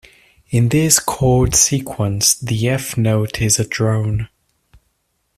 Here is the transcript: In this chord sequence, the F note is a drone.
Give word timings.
In 0.49 0.69
this 0.69 0.97
chord 0.97 1.53
sequence, 1.53 2.33
the 2.33 2.67
F 2.69 2.97
note 2.97 3.39
is 3.39 3.59
a 3.59 3.67
drone. 3.67 4.29